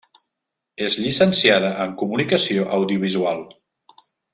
[0.85, 3.49] És llicenciada en comunicació audiovisual.